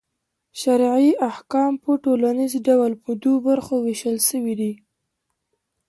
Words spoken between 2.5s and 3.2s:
ډول پر